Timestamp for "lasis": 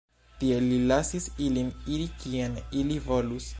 0.91-1.27